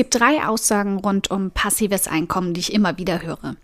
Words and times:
gibt 0.00 0.18
drei 0.18 0.46
Aussagen 0.46 0.96
rund 0.96 1.30
um 1.30 1.50
passives 1.50 2.08
Einkommen, 2.08 2.54
die 2.54 2.60
ich 2.60 2.72
immer 2.72 2.96
wieder 2.96 3.20
höre. 3.20 3.56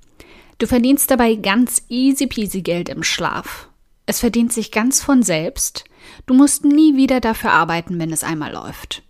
Du 0.59 0.67
verdienst 0.67 1.11
dabei 1.11 1.35
ganz 1.35 1.85
easy 1.89 2.27
peasy 2.27 2.61
Geld 2.61 2.91
im 2.91 3.03
Schlaf. 3.03 3.71
Es 4.04 4.21
verdient 4.21 4.53
sich 4.53 4.71
ganz 4.71 5.03
von 5.03 5.22
selbst. 5.22 5.85
Du 6.27 6.35
musst 6.35 6.62
nie 6.62 6.95
wieder 6.95 7.21
dafür 7.21 7.53
arbeiten, 7.53 7.99
wenn 7.99 8.12
es 8.12 8.22
einmal 8.22 8.53
läuft. 8.53 9.03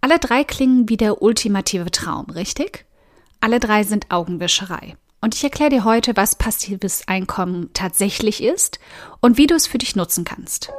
Alle 0.00 0.18
drei 0.18 0.42
klingen 0.42 0.88
wie 0.88 0.96
der 0.96 1.22
ultimative 1.22 1.92
Traum, 1.92 2.28
richtig? 2.30 2.86
Alle 3.40 3.60
drei 3.60 3.84
sind 3.84 4.10
Augenwischerei. 4.10 4.96
Und 5.20 5.36
ich 5.36 5.44
erkläre 5.44 5.70
dir 5.70 5.84
heute, 5.84 6.16
was 6.16 6.34
passives 6.34 7.06
Einkommen 7.06 7.70
tatsächlich 7.72 8.42
ist 8.42 8.80
und 9.20 9.38
wie 9.38 9.46
du 9.46 9.54
es 9.54 9.68
für 9.68 9.78
dich 9.78 9.94
nutzen 9.94 10.24
kannst. 10.24 10.72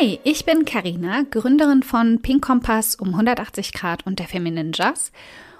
Hi, 0.00 0.18
ich 0.24 0.46
bin 0.46 0.64
Karina, 0.64 1.24
Gründerin 1.30 1.82
von 1.82 2.22
Pink 2.22 2.42
Kompass 2.42 2.94
um 2.94 3.08
180 3.08 3.74
Grad 3.74 4.06
und 4.06 4.18
der 4.18 4.28
Feminine 4.28 4.70
Jazz 4.72 5.12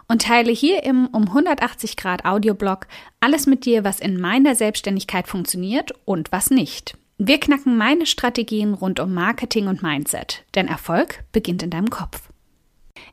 und 0.08 0.22
teile 0.22 0.50
hier 0.50 0.82
im 0.82 1.08
um 1.08 1.24
180 1.24 1.94
Grad 1.98 2.24
Audioblog 2.24 2.86
alles 3.20 3.46
mit 3.46 3.66
dir, 3.66 3.84
was 3.84 4.00
in 4.00 4.18
meiner 4.18 4.54
Selbstständigkeit 4.54 5.28
funktioniert 5.28 5.92
und 6.06 6.32
was 6.32 6.50
nicht. 6.50 6.96
Wir 7.18 7.38
knacken 7.38 7.76
meine 7.76 8.06
Strategien 8.06 8.72
rund 8.72 8.98
um 8.98 9.12
Marketing 9.12 9.66
und 9.66 9.82
Mindset, 9.82 10.42
denn 10.54 10.68
Erfolg 10.68 11.22
beginnt 11.32 11.62
in 11.62 11.68
deinem 11.68 11.90
Kopf. 11.90 12.22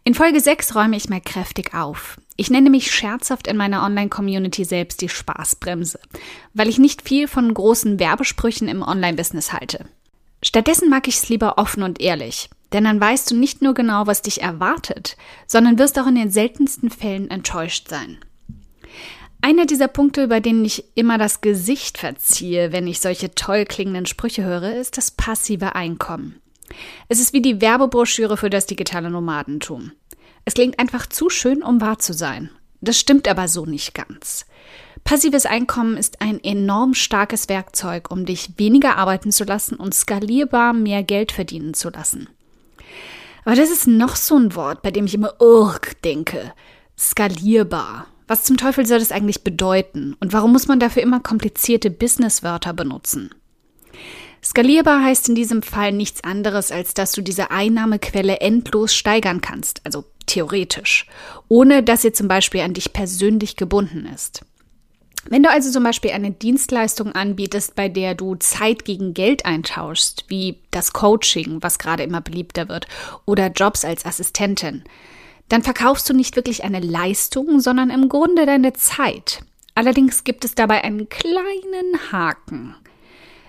In 0.05 0.13
Folge 0.13 0.39
6 0.39 0.75
räume 0.75 0.95
ich 0.95 1.09
mal 1.09 1.19
kräftig 1.19 1.73
auf. 1.73 2.17
Ich 2.37 2.49
nenne 2.49 2.69
mich 2.69 2.89
scherzhaft 2.89 3.47
in 3.47 3.57
meiner 3.57 3.83
Online-Community 3.83 4.63
selbst 4.63 5.01
die 5.01 5.09
Spaßbremse, 5.09 5.99
weil 6.53 6.69
ich 6.69 6.79
nicht 6.79 7.01
viel 7.01 7.27
von 7.27 7.53
großen 7.53 7.99
Werbesprüchen 7.99 8.69
im 8.69 8.81
Online-Business 8.81 9.51
halte. 9.51 9.83
Stattdessen 10.47 10.89
mag 10.89 11.09
ich 11.09 11.15
es 11.17 11.27
lieber 11.27 11.57
offen 11.57 11.83
und 11.83 11.99
ehrlich, 11.99 12.49
denn 12.71 12.85
dann 12.85 13.01
weißt 13.01 13.29
du 13.29 13.35
nicht 13.35 13.61
nur 13.61 13.73
genau, 13.73 14.07
was 14.07 14.21
dich 14.21 14.41
erwartet, 14.41 15.17
sondern 15.45 15.77
wirst 15.77 15.99
auch 15.99 16.07
in 16.07 16.15
den 16.15 16.31
seltensten 16.31 16.89
Fällen 16.89 17.29
enttäuscht 17.29 17.89
sein. 17.89 18.17
Einer 19.41 19.65
dieser 19.65 19.89
Punkte, 19.89 20.29
bei 20.29 20.39
denen 20.39 20.63
ich 20.63 20.85
immer 20.95 21.17
das 21.17 21.41
Gesicht 21.41 21.97
verziehe, 21.97 22.71
wenn 22.71 22.87
ich 22.87 23.01
solche 23.01 23.35
toll 23.35 23.65
klingenden 23.65 24.05
Sprüche 24.05 24.45
höre, 24.45 24.75
ist 24.75 24.95
das 24.95 25.11
passive 25.11 25.75
Einkommen. 25.75 26.41
Es 27.09 27.19
ist 27.19 27.33
wie 27.33 27.41
die 27.41 27.59
Werbebroschüre 27.59 28.37
für 28.37 28.49
das 28.49 28.67
digitale 28.67 29.09
Nomadentum. 29.09 29.91
Es 30.45 30.53
klingt 30.53 30.79
einfach 30.79 31.07
zu 31.07 31.29
schön, 31.29 31.61
um 31.61 31.81
wahr 31.81 31.99
zu 31.99 32.13
sein. 32.13 32.49
Das 32.79 32.97
stimmt 32.97 33.27
aber 33.27 33.49
so 33.49 33.65
nicht 33.65 33.93
ganz. 33.93 34.45
Passives 35.07 35.45
Einkommen 35.45 35.95
ist 35.95 36.19
ein 36.19 36.43
enorm 36.43 36.93
starkes 36.93 37.47
Werkzeug, 37.47 38.11
um 38.11 38.25
dich 38.25 38.49
weniger 38.57 38.97
arbeiten 38.97 39.31
zu 39.31 39.45
lassen 39.45 39.75
und 39.75 39.93
skalierbar 39.93 40.73
mehr 40.73 41.01
Geld 41.01 41.31
verdienen 41.31 41.73
zu 41.73 41.89
lassen. 41.89 42.27
Aber 43.45 43.55
das 43.55 43.71
ist 43.71 43.87
noch 43.87 44.17
so 44.17 44.35
ein 44.37 44.53
Wort, 44.53 44.81
bei 44.81 44.91
dem 44.91 45.05
ich 45.05 45.13
immer 45.13 45.39
Urk 45.39 46.01
denke. 46.01 46.51
Skalierbar. 46.99 48.07
Was 48.27 48.43
zum 48.43 48.57
Teufel 48.57 48.85
soll 48.85 48.99
das 48.99 49.13
eigentlich 49.13 49.45
bedeuten? 49.45 50.17
Und 50.19 50.33
warum 50.33 50.51
muss 50.51 50.67
man 50.67 50.81
dafür 50.81 51.03
immer 51.03 51.21
komplizierte 51.21 51.89
Businesswörter 51.89 52.73
benutzen? 52.73 53.29
Skalierbar 54.43 55.01
heißt 55.05 55.29
in 55.29 55.35
diesem 55.35 55.61
Fall 55.61 55.93
nichts 55.93 56.25
anderes, 56.25 56.69
als 56.69 56.93
dass 56.93 57.13
du 57.13 57.21
diese 57.21 57.49
Einnahmequelle 57.49 58.41
endlos 58.41 58.93
steigern 58.93 59.39
kannst, 59.39 59.79
also 59.85 60.03
theoretisch, 60.25 61.07
ohne 61.47 61.81
dass 61.81 62.01
sie 62.01 62.11
zum 62.11 62.27
Beispiel 62.27 62.59
an 62.59 62.73
dich 62.73 62.91
persönlich 62.91 63.55
gebunden 63.55 64.05
ist. 64.13 64.43
Wenn 65.29 65.43
du 65.43 65.49
also 65.49 65.71
zum 65.71 65.83
Beispiel 65.83 66.11
eine 66.11 66.31
Dienstleistung 66.31 67.11
anbietest, 67.11 67.75
bei 67.75 67.89
der 67.89 68.15
du 68.15 68.35
Zeit 68.35 68.85
gegen 68.85 69.13
Geld 69.13 69.45
eintauschst, 69.45 70.25
wie 70.29 70.59
das 70.71 70.93
Coaching, 70.93 71.57
was 71.61 71.79
gerade 71.79 72.03
immer 72.03 72.21
beliebter 72.21 72.69
wird, 72.69 72.87
oder 73.25 73.47
Jobs 73.47 73.83
als 73.83 74.05
Assistentin, 74.05 74.83
dann 75.49 75.63
verkaufst 75.63 76.09
du 76.09 76.13
nicht 76.13 76.35
wirklich 76.35 76.63
eine 76.63 76.79
Leistung, 76.79 77.59
sondern 77.59 77.89
im 77.89 78.09
Grunde 78.09 78.45
deine 78.45 78.73
Zeit. 78.73 79.41
Allerdings 79.75 80.23
gibt 80.23 80.43
es 80.45 80.55
dabei 80.55 80.83
einen 80.83 81.07
kleinen 81.09 82.11
Haken. 82.11 82.75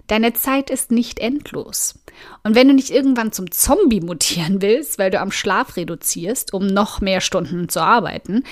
Deine 0.08 0.32
Zeit 0.32 0.70
ist 0.70 0.90
nicht 0.90 1.20
endlos. 1.20 1.98
Und 2.42 2.54
wenn 2.54 2.68
du 2.68 2.74
nicht 2.74 2.90
irgendwann 2.90 3.32
zum 3.32 3.50
Zombie 3.50 4.00
mutieren 4.00 4.62
willst, 4.62 4.98
weil 4.98 5.10
du 5.10 5.20
am 5.20 5.30
Schlaf 5.30 5.76
reduzierst, 5.76 6.52
um 6.54 6.66
noch 6.66 7.00
mehr 7.00 7.20
Stunden 7.20 7.68
zu 7.68 7.80
arbeiten, 7.80 8.44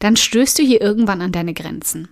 dann 0.00 0.16
stößt 0.16 0.58
du 0.58 0.62
hier 0.62 0.80
irgendwann 0.80 1.22
an 1.22 1.32
deine 1.32 1.54
Grenzen. 1.54 2.08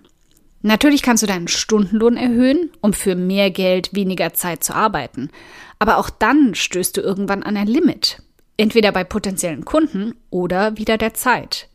Natürlich 0.65 1.01
kannst 1.01 1.21
du 1.21 1.27
deinen 1.27 1.49
Stundenlohn 1.49 2.15
erhöhen, 2.15 2.71
um 2.79 2.93
für 2.93 3.15
mehr 3.15 3.51
Geld 3.51 3.93
weniger 3.93 4.33
Zeit 4.33 4.63
zu 4.63 4.73
arbeiten. 4.73 5.29
Aber 5.77 5.97
auch 5.97 6.09
dann 6.09 6.55
stößt 6.55 6.95
du 6.95 7.01
irgendwann 7.01 7.43
an 7.43 7.57
ein 7.57 7.67
Limit. 7.67 8.23
Entweder 8.55 8.93
bei 8.93 9.03
potenziellen 9.03 9.65
Kunden 9.65 10.15
oder 10.29 10.77
wieder 10.77 10.97
der 10.97 11.13
Zeit. 11.13 11.67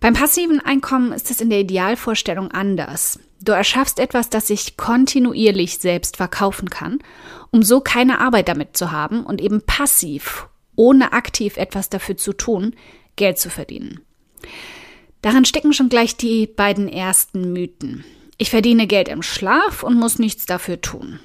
Beim 0.00 0.14
passiven 0.14 0.58
Einkommen 0.60 1.12
ist 1.12 1.30
es 1.30 1.40
in 1.40 1.50
der 1.50 1.60
Idealvorstellung 1.60 2.50
anders. 2.50 3.20
Du 3.40 3.52
erschaffst 3.52 4.00
etwas, 4.00 4.28
das 4.28 4.48
sich 4.48 4.76
kontinuierlich 4.76 5.78
selbst 5.78 6.16
verkaufen 6.16 6.70
kann, 6.70 6.98
um 7.52 7.62
so 7.62 7.80
keine 7.80 8.18
Arbeit 8.20 8.48
damit 8.48 8.76
zu 8.76 8.90
haben 8.90 9.24
und 9.24 9.40
eben 9.40 9.62
passiv, 9.62 10.48
ohne 10.74 11.12
aktiv 11.12 11.56
etwas 11.56 11.90
dafür 11.90 12.16
zu 12.16 12.32
tun, 12.32 12.74
Geld 13.14 13.38
zu 13.38 13.50
verdienen. 13.50 14.00
Daran 15.24 15.46
stecken 15.46 15.72
schon 15.72 15.88
gleich 15.88 16.18
die 16.18 16.46
beiden 16.46 16.86
ersten 16.86 17.54
Mythen. 17.54 18.04
Ich 18.36 18.50
verdiene 18.50 18.86
Geld 18.86 19.08
im 19.08 19.22
Schlaf 19.22 19.82
und 19.82 19.98
muss 19.98 20.18
nichts 20.18 20.44
dafür 20.44 20.82
tun. 20.82 21.18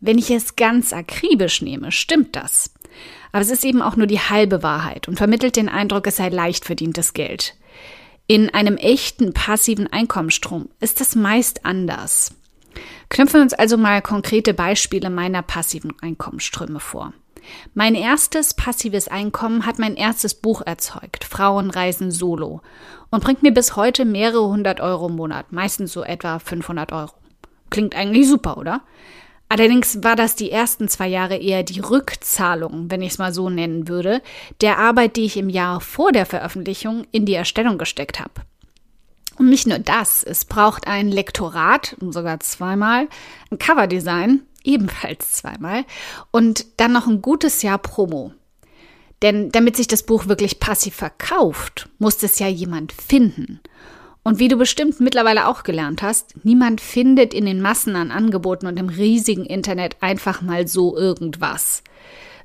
Wenn 0.00 0.18
ich 0.18 0.32
es 0.32 0.56
ganz 0.56 0.92
akribisch 0.92 1.62
nehme, 1.62 1.92
stimmt 1.92 2.34
das. 2.34 2.74
Aber 3.30 3.42
es 3.42 3.52
ist 3.52 3.64
eben 3.64 3.80
auch 3.80 3.94
nur 3.94 4.08
die 4.08 4.18
halbe 4.18 4.64
Wahrheit 4.64 5.06
und 5.06 5.18
vermittelt 5.18 5.54
den 5.54 5.68
Eindruck, 5.68 6.08
es 6.08 6.16
sei 6.16 6.30
leicht 6.30 6.64
verdientes 6.64 7.12
Geld. 7.12 7.54
In 8.26 8.52
einem 8.52 8.76
echten 8.76 9.32
passiven 9.32 9.86
Einkommensstrom 9.86 10.68
ist 10.80 11.00
das 11.00 11.14
meist 11.14 11.64
anders. 11.64 12.34
Knüpfen 13.08 13.38
wir 13.38 13.42
uns 13.42 13.54
also 13.54 13.76
mal 13.76 14.02
konkrete 14.02 14.52
Beispiele 14.52 15.10
meiner 15.10 15.42
passiven 15.42 15.92
Einkommensströme 16.00 16.80
vor. 16.80 17.12
Mein 17.74 17.94
erstes 17.94 18.54
passives 18.54 19.08
Einkommen 19.08 19.66
hat 19.66 19.78
mein 19.78 19.96
erstes 19.96 20.34
Buch 20.34 20.62
erzeugt, 20.64 21.24
Frauen 21.24 21.70
reisen 21.70 22.10
solo, 22.10 22.60
und 23.10 23.22
bringt 23.22 23.42
mir 23.42 23.52
bis 23.52 23.76
heute 23.76 24.04
mehrere 24.04 24.46
hundert 24.48 24.80
Euro 24.80 25.08
im 25.08 25.16
Monat, 25.16 25.52
meistens 25.52 25.92
so 25.92 26.02
etwa 26.02 26.38
500 26.38 26.92
Euro. 26.92 27.12
Klingt 27.70 27.94
eigentlich 27.94 28.28
super, 28.28 28.56
oder? 28.58 28.82
Allerdings 29.48 30.02
war 30.02 30.16
das 30.16 30.36
die 30.36 30.50
ersten 30.50 30.88
zwei 30.88 31.06
Jahre 31.06 31.36
eher 31.36 31.62
die 31.62 31.80
Rückzahlung, 31.80 32.90
wenn 32.90 33.02
ich 33.02 33.12
es 33.12 33.18
mal 33.18 33.32
so 33.32 33.50
nennen 33.50 33.88
würde, 33.88 34.22
der 34.60 34.78
Arbeit, 34.78 35.16
die 35.16 35.26
ich 35.26 35.36
im 35.36 35.48
Jahr 35.48 35.80
vor 35.80 36.12
der 36.12 36.26
Veröffentlichung 36.26 37.06
in 37.12 37.26
die 37.26 37.34
Erstellung 37.34 37.78
gesteckt 37.78 38.20
habe. 38.20 38.32
Und 39.36 39.48
nicht 39.48 39.66
nur 39.66 39.78
das, 39.78 40.22
es 40.22 40.44
braucht 40.44 40.86
ein 40.86 41.08
Lektorat, 41.08 41.96
sogar 42.00 42.40
zweimal, 42.40 43.08
ein 43.50 43.58
Coverdesign, 43.58 44.42
ebenfalls 44.64 45.32
zweimal, 45.32 45.84
und 46.30 46.66
dann 46.78 46.92
noch 46.92 47.06
ein 47.06 47.22
gutes 47.22 47.62
Jahr 47.62 47.78
Promo. 47.78 48.32
Denn 49.22 49.50
damit 49.50 49.76
sich 49.76 49.86
das 49.86 50.02
Buch 50.02 50.26
wirklich 50.26 50.60
passiv 50.60 50.96
verkauft, 50.96 51.88
muss 51.98 52.22
es 52.22 52.38
ja 52.38 52.48
jemand 52.48 52.92
finden. 52.92 53.60
Und 54.22 54.38
wie 54.38 54.48
du 54.48 54.56
bestimmt 54.56 55.00
mittlerweile 55.00 55.46
auch 55.46 55.62
gelernt 55.62 56.02
hast, 56.02 56.34
niemand 56.44 56.80
findet 56.80 57.34
in 57.34 57.44
den 57.44 57.60
Massen 57.60 57.94
an 57.94 58.10
Angeboten 58.10 58.66
und 58.66 58.78
im 58.78 58.88
riesigen 58.88 59.44
Internet 59.44 59.96
einfach 60.00 60.40
mal 60.40 60.66
so 60.66 60.96
irgendwas. 60.96 61.82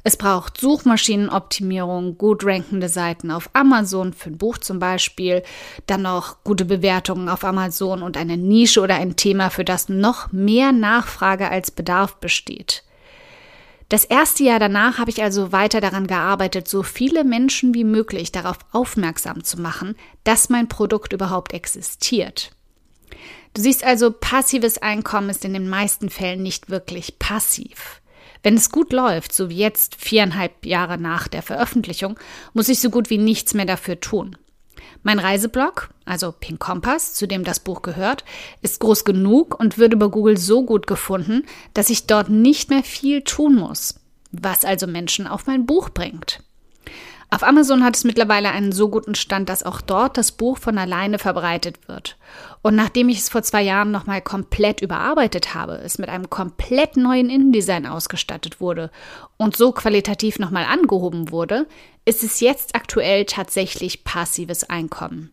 Es 0.03 0.15
braucht 0.15 0.59
Suchmaschinenoptimierung, 0.59 2.17
gut 2.17 2.45
rankende 2.45 2.89
Seiten 2.89 3.31
auf 3.31 3.49
Amazon 3.53 4.13
für 4.13 4.29
ein 4.29 4.37
Buch 4.37 4.57
zum 4.57 4.79
Beispiel, 4.79 5.43
dann 5.87 6.03
noch 6.03 6.43
gute 6.43 6.65
Bewertungen 6.65 7.29
auf 7.29 7.43
Amazon 7.43 8.01
und 8.01 8.15
eine 8.15 8.37
Nische 8.37 8.81
oder 8.81 8.95
ein 8.95 9.15
Thema, 9.15 9.49
für 9.49 9.65
das 9.65 9.89
noch 9.89 10.31
mehr 10.31 10.71
Nachfrage 10.71 11.49
als 11.49 11.71
Bedarf 11.71 12.15
besteht. 12.15 12.83
Das 13.89 14.05
erste 14.05 14.43
Jahr 14.43 14.59
danach 14.59 14.99
habe 14.99 15.09
ich 15.09 15.23
also 15.23 15.51
weiter 15.51 15.81
daran 15.81 16.05
gearbeitet, 16.05 16.67
so 16.67 16.83
viele 16.83 17.23
Menschen 17.23 17.73
wie 17.73 17.83
möglich 17.83 18.31
darauf 18.31 18.59
aufmerksam 18.71 19.43
zu 19.43 19.59
machen, 19.59 19.95
dass 20.23 20.49
mein 20.49 20.69
Produkt 20.69 21.11
überhaupt 21.11 21.53
existiert. 21.53 22.51
Du 23.55 23.63
siehst 23.63 23.83
also, 23.83 24.11
passives 24.11 24.77
Einkommen 24.77 25.31
ist 25.31 25.43
in 25.43 25.53
den 25.53 25.67
meisten 25.67 26.11
Fällen 26.11 26.43
nicht 26.43 26.69
wirklich 26.69 27.17
passiv. 27.17 27.98
Wenn 28.43 28.55
es 28.55 28.69
gut 28.69 28.93
läuft, 28.93 29.33
so 29.33 29.49
wie 29.49 29.57
jetzt 29.57 29.95
viereinhalb 29.95 30.65
Jahre 30.65 30.97
nach 30.97 31.27
der 31.27 31.41
Veröffentlichung, 31.41 32.17
muss 32.53 32.69
ich 32.69 32.79
so 32.79 32.89
gut 32.89 33.09
wie 33.09 33.17
nichts 33.17 33.53
mehr 33.53 33.65
dafür 33.65 33.99
tun. 33.99 34.37
Mein 35.03 35.19
Reiseblog, 35.19 35.89
also 36.05 36.33
Pink 36.37 36.59
Kompass, 36.59 37.13
zu 37.13 37.27
dem 37.27 37.43
das 37.43 37.59
Buch 37.59 37.81
gehört, 37.81 38.23
ist 38.61 38.79
groß 38.79 39.05
genug 39.05 39.59
und 39.59 39.77
wird 39.77 39.93
über 39.93 40.09
Google 40.09 40.37
so 40.37 40.63
gut 40.65 40.87
gefunden, 40.87 41.45
dass 41.73 41.89
ich 41.89 42.07
dort 42.07 42.29
nicht 42.29 42.69
mehr 42.69 42.83
viel 42.83 43.21
tun 43.23 43.55
muss, 43.55 43.95
was 44.31 44.65
also 44.65 44.87
Menschen 44.87 45.27
auf 45.27 45.47
mein 45.47 45.65
Buch 45.65 45.89
bringt. 45.89 46.41
Auf 47.31 47.43
Amazon 47.43 47.83
hat 47.83 47.95
es 47.95 48.03
mittlerweile 48.03 48.49
einen 48.49 48.71
so 48.71 48.89
guten 48.89 49.13
Stand, 49.13 49.49
dass 49.49 49.61
auch 49.61 49.81
dort 49.81 50.17
das 50.17 50.31
Buch 50.31 50.57
von 50.57 50.79
alleine 50.79 51.19
verbreitet 51.19 51.87
wird. 51.87 52.17
Und 52.63 52.75
nachdem 52.75 53.07
ich 53.07 53.19
es 53.19 53.29
vor 53.29 53.43
zwei 53.43 53.61
Jahren 53.61 53.91
nochmal 53.91 54.21
komplett 54.21 54.81
überarbeitet 54.81 55.53
habe, 55.53 55.75
es 55.77 55.99
mit 55.99 56.09
einem 56.09 56.31
komplett 56.31 56.97
neuen 56.97 57.29
InDesign 57.29 57.85
ausgestattet 57.85 58.59
wurde 58.59 58.89
und 59.37 59.55
so 59.55 59.71
qualitativ 59.71 60.39
nochmal 60.39 60.65
angehoben 60.65 61.29
wurde, 61.29 61.67
ist 62.03 62.23
es 62.23 62.39
jetzt 62.39 62.73
aktuell 62.73 63.25
tatsächlich 63.25 64.03
passives 64.03 64.67
Einkommen. 64.67 65.31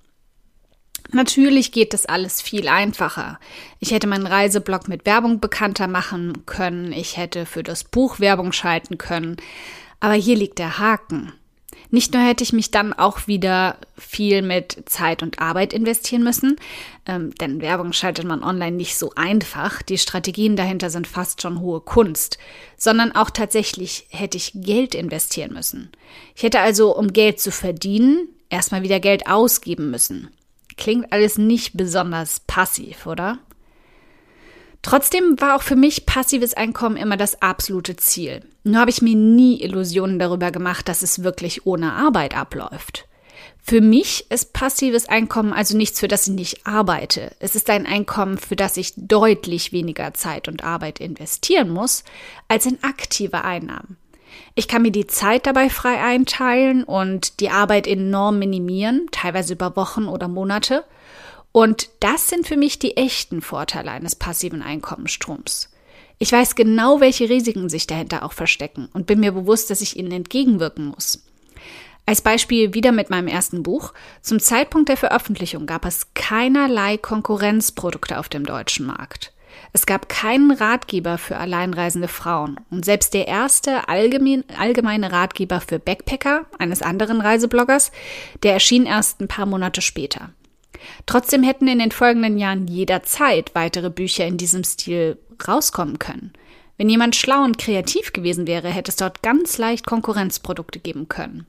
Natürlich 1.12 1.72
geht 1.72 1.94
das 1.94 2.04
alles 2.04 2.42
viel 2.42 2.68
einfacher. 2.68 3.38
Ich 3.78 3.92
hätte 3.92 4.06
meinen 4.06 4.26
Reiseblog 4.26 4.88
mit 4.88 5.06
Werbung 5.06 5.40
bekannter 5.40 5.86
machen 5.86 6.44
können, 6.44 6.92
ich 6.92 7.16
hätte 7.16 7.46
für 7.46 7.62
das 7.62 7.84
Buch 7.84 8.20
Werbung 8.20 8.52
schalten 8.52 8.98
können, 8.98 9.36
aber 9.98 10.14
hier 10.14 10.36
liegt 10.36 10.58
der 10.58 10.78
Haken. 10.78 11.32
Nicht 11.90 12.12
nur 12.12 12.22
hätte 12.22 12.44
ich 12.44 12.52
mich 12.52 12.70
dann 12.70 12.92
auch 12.92 13.26
wieder 13.26 13.76
viel 13.96 14.42
mit 14.42 14.84
Zeit 14.86 15.22
und 15.22 15.38
Arbeit 15.38 15.72
investieren 15.72 16.22
müssen, 16.22 16.56
ähm, 17.06 17.34
denn 17.36 17.60
Werbung 17.60 17.92
schaltet 17.92 18.24
man 18.24 18.42
online 18.42 18.76
nicht 18.76 18.96
so 18.96 19.12
einfach, 19.14 19.82
die 19.82 19.98
Strategien 19.98 20.56
dahinter 20.56 20.90
sind 20.90 21.06
fast 21.06 21.42
schon 21.42 21.60
hohe 21.60 21.80
Kunst, 21.80 22.38
sondern 22.76 23.12
auch 23.12 23.30
tatsächlich 23.30 24.06
hätte 24.10 24.36
ich 24.36 24.52
Geld 24.54 24.94
investieren 24.94 25.52
müssen. 25.52 25.90
Ich 26.34 26.42
hätte 26.42 26.60
also, 26.60 26.96
um 26.96 27.12
Geld 27.12 27.40
zu 27.40 27.52
verdienen, 27.52 28.28
erstmal 28.50 28.82
wieder 28.82 29.00
Geld 29.00 29.26
ausgeben 29.26 29.90
müssen. 29.90 30.30
Klingt 30.76 31.12
alles 31.12 31.38
nicht 31.38 31.76
besonders 31.76 32.40
passiv, 32.40 33.06
oder? 33.06 33.38
Trotzdem 34.86 35.40
war 35.40 35.56
auch 35.56 35.62
für 35.62 35.74
mich 35.74 36.06
passives 36.06 36.54
Einkommen 36.54 36.96
immer 36.96 37.16
das 37.16 37.42
absolute 37.42 37.96
Ziel. 37.96 38.42
Nur 38.62 38.78
habe 38.78 38.90
ich 38.90 39.02
mir 39.02 39.16
nie 39.16 39.60
Illusionen 39.60 40.20
darüber 40.20 40.52
gemacht, 40.52 40.88
dass 40.88 41.02
es 41.02 41.24
wirklich 41.24 41.66
ohne 41.66 41.94
Arbeit 41.94 42.36
abläuft. 42.36 43.08
Für 43.60 43.80
mich 43.80 44.30
ist 44.30 44.52
passives 44.52 45.08
Einkommen 45.08 45.52
also 45.52 45.76
nichts, 45.76 45.98
für 45.98 46.06
das 46.06 46.28
ich 46.28 46.34
nicht 46.34 46.66
arbeite. 46.68 47.32
Es 47.40 47.56
ist 47.56 47.68
ein 47.68 47.84
Einkommen, 47.84 48.38
für 48.38 48.54
das 48.54 48.76
ich 48.76 48.92
deutlich 48.96 49.72
weniger 49.72 50.14
Zeit 50.14 50.46
und 50.46 50.62
Arbeit 50.62 51.00
investieren 51.00 51.68
muss, 51.68 52.04
als 52.46 52.64
in 52.64 52.78
aktive 52.84 53.42
Einnahmen. 53.42 53.96
Ich 54.54 54.68
kann 54.68 54.82
mir 54.82 54.92
die 54.92 55.08
Zeit 55.08 55.46
dabei 55.46 55.68
frei 55.68 56.00
einteilen 56.00 56.84
und 56.84 57.40
die 57.40 57.50
Arbeit 57.50 57.88
enorm 57.88 58.38
minimieren, 58.38 59.08
teilweise 59.10 59.54
über 59.54 59.74
Wochen 59.74 60.04
oder 60.04 60.28
Monate. 60.28 60.84
Und 61.56 61.88
das 62.00 62.28
sind 62.28 62.46
für 62.46 62.58
mich 62.58 62.80
die 62.80 62.98
echten 62.98 63.40
Vorteile 63.40 63.90
eines 63.90 64.14
passiven 64.14 64.60
Einkommensstroms. 64.60 65.70
Ich 66.18 66.30
weiß 66.30 66.54
genau, 66.54 67.00
welche 67.00 67.30
Risiken 67.30 67.70
sich 67.70 67.86
dahinter 67.86 68.24
auch 68.24 68.34
verstecken 68.34 68.90
und 68.92 69.06
bin 69.06 69.20
mir 69.20 69.32
bewusst, 69.32 69.70
dass 69.70 69.80
ich 69.80 69.96
ihnen 69.96 70.12
entgegenwirken 70.12 70.84
muss. 70.84 71.24
Als 72.04 72.20
Beispiel 72.20 72.74
wieder 72.74 72.92
mit 72.92 73.08
meinem 73.08 73.26
ersten 73.26 73.62
Buch. 73.62 73.94
Zum 74.20 74.38
Zeitpunkt 74.38 74.90
der 74.90 74.98
Veröffentlichung 74.98 75.64
gab 75.64 75.86
es 75.86 76.12
keinerlei 76.12 76.98
Konkurrenzprodukte 76.98 78.18
auf 78.18 78.28
dem 78.28 78.44
deutschen 78.44 78.84
Markt. 78.84 79.32
Es 79.72 79.86
gab 79.86 80.10
keinen 80.10 80.50
Ratgeber 80.50 81.16
für 81.16 81.38
alleinreisende 81.38 82.08
Frauen 82.08 82.60
und 82.70 82.84
selbst 82.84 83.14
der 83.14 83.28
erste 83.28 83.88
allgemein, 83.88 84.44
allgemeine 84.58 85.10
Ratgeber 85.10 85.62
für 85.62 85.78
Backpacker 85.78 86.44
eines 86.58 86.82
anderen 86.82 87.22
Reisebloggers, 87.22 87.92
der 88.42 88.52
erschien 88.52 88.84
erst 88.84 89.22
ein 89.22 89.28
paar 89.28 89.46
Monate 89.46 89.80
später. 89.80 90.32
Trotzdem 91.06 91.42
hätten 91.42 91.68
in 91.68 91.78
den 91.78 91.92
folgenden 91.92 92.38
Jahren 92.38 92.66
jederzeit 92.66 93.54
weitere 93.54 93.90
Bücher 93.90 94.26
in 94.26 94.36
diesem 94.36 94.64
Stil 94.64 95.18
rauskommen 95.46 95.98
können. 95.98 96.32
Wenn 96.76 96.88
jemand 96.88 97.16
schlau 97.16 97.42
und 97.42 97.58
kreativ 97.58 98.12
gewesen 98.12 98.46
wäre, 98.46 98.68
hätte 98.68 98.90
es 98.90 98.96
dort 98.96 99.22
ganz 99.22 99.58
leicht 99.58 99.86
Konkurrenzprodukte 99.86 100.78
geben 100.78 101.08
können. 101.08 101.46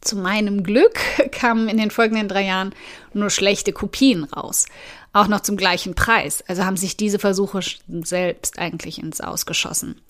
Zu 0.00 0.16
meinem 0.16 0.64
Glück 0.64 0.98
kamen 1.32 1.68
in 1.68 1.78
den 1.78 1.90
folgenden 1.90 2.28
drei 2.28 2.44
Jahren 2.44 2.74
nur 3.14 3.30
schlechte 3.30 3.72
Kopien 3.72 4.24
raus. 4.24 4.66
Auch 5.12 5.28
noch 5.28 5.40
zum 5.40 5.56
gleichen 5.56 5.94
Preis. 5.94 6.42
Also 6.46 6.64
haben 6.64 6.76
sich 6.76 6.96
diese 6.96 7.18
Versuche 7.18 7.60
selbst 7.88 8.58
eigentlich 8.58 8.98
ins 9.02 9.20
Ausgeschossen. 9.20 10.00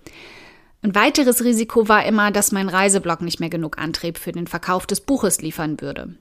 Ein 0.83 0.95
weiteres 0.97 1.45
Risiko 1.45 1.89
war 1.89 2.05
immer, 2.05 2.33
dass 2.33 2.51
mein 2.51 2.69
Reiseblog 2.69 3.21
nicht 3.21 3.39
mehr 3.39 3.51
genug 3.51 3.79
Antrieb 3.79 4.19
für 4.19 4.33
den 4.33 4.49
Verkauf 4.49 4.87
des 4.87 5.01
Buches 5.01 5.41
liefern 5.41 5.81
würde. 5.81 6.17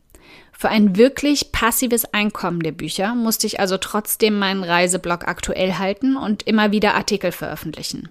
Für 0.52 0.70
ein 0.70 0.96
wirklich 0.96 1.52
passives 1.52 2.06
Einkommen 2.14 2.62
der 2.62 2.72
Bücher 2.72 3.16
musste 3.16 3.48
ich 3.48 3.60
also 3.60 3.78
trotzdem 3.78 4.38
meinen 4.38 4.64
Reiseblog 4.64 5.28
aktuell 5.28 5.74
halten 5.80 6.16
und 6.16 6.44
immer 6.44 6.72
wieder 6.72 6.94
Artikel 6.94 7.32
veröffentlichen. 7.32 8.10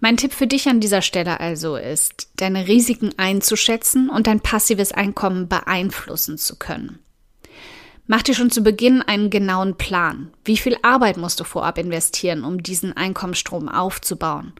Mein 0.00 0.16
Tipp 0.16 0.32
für 0.32 0.46
dich 0.46 0.68
an 0.68 0.78
dieser 0.80 1.02
Stelle 1.02 1.40
also 1.40 1.76
ist, 1.76 2.30
deine 2.36 2.68
Risiken 2.68 3.12
einzuschätzen 3.16 4.08
und 4.08 4.28
dein 4.28 4.40
passives 4.40 4.92
Einkommen 4.92 5.48
beeinflussen 5.48 6.38
zu 6.38 6.56
können. 6.56 7.00
Mach 8.06 8.22
dir 8.22 8.34
schon 8.34 8.50
zu 8.50 8.62
Beginn 8.62 9.02
einen 9.02 9.28
genauen 9.28 9.76
Plan. 9.76 10.30
Wie 10.42 10.56
viel 10.56 10.78
Arbeit 10.82 11.18
musst 11.18 11.40
du 11.40 11.44
vorab 11.44 11.76
investieren, 11.76 12.42
um 12.42 12.62
diesen 12.62 12.96
Einkommensstrom 12.96 13.68
aufzubauen? 13.68 14.54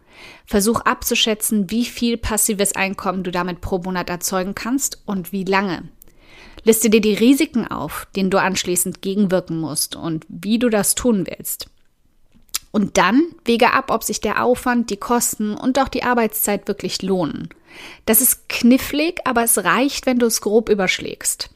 Versuch 0.45 0.81
abzuschätzen, 0.81 1.71
wie 1.71 1.87
viel 1.87 2.19
passives 2.19 2.75
Einkommen 2.75 3.23
du 3.23 3.31
damit 3.31 3.63
pro 3.63 3.79
Monat 3.79 4.11
erzeugen 4.11 4.55
kannst 4.55 5.01
und 5.07 5.33
wie 5.33 5.45
lange. 5.45 5.89
Liste 6.65 6.91
dir 6.91 7.01
die 7.01 7.15
Risiken 7.15 7.67
auf, 7.67 8.07
denen 8.17 8.31
du 8.31 8.41
anschließend 8.41 9.03
gegenwirken 9.03 9.61
musst 9.61 9.97
und 9.97 10.27
wie 10.29 10.59
du 10.59 10.69
das 10.69 10.95
tun 10.95 11.27
willst. 11.27 11.69
Und 12.71 12.99
dann 12.99 13.23
wege 13.45 13.73
ab, 13.73 13.91
ob 13.91 14.05
sich 14.05 14.21
der 14.21 14.45
Aufwand, 14.45 14.91
die 14.91 14.99
Kosten 14.99 15.55
und 15.55 15.79
auch 15.79 15.89
die 15.89 16.03
Arbeitszeit 16.03 16.69
wirklich 16.69 17.03
lohnen. 17.03 17.49
Das 18.05 18.21
ist 18.21 18.49
knifflig, 18.49 19.21
aber 19.25 19.43
es 19.43 19.65
reicht, 19.65 20.07
wenn 20.07 20.19
du 20.19 20.27
es 20.27 20.41
grob 20.41 20.69
überschlägst. 20.69 21.51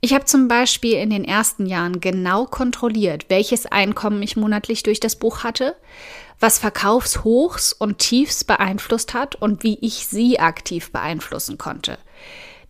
Ich 0.00 0.14
habe 0.14 0.24
zum 0.24 0.48
Beispiel 0.48 0.94
in 0.94 1.10
den 1.10 1.24
ersten 1.24 1.66
Jahren 1.66 2.00
genau 2.00 2.46
kontrolliert, 2.46 3.26
welches 3.28 3.66
Einkommen 3.66 4.22
ich 4.22 4.36
monatlich 4.36 4.82
durch 4.82 4.98
das 4.98 5.16
Buch 5.16 5.44
hatte, 5.44 5.76
was 6.40 6.58
Verkaufshochs 6.58 7.72
und 7.72 7.98
Tiefs 7.98 8.42
beeinflusst 8.42 9.14
hat 9.14 9.36
und 9.36 9.62
wie 9.62 9.78
ich 9.80 10.08
sie 10.08 10.40
aktiv 10.40 10.90
beeinflussen 10.90 11.56
konnte. 11.56 11.98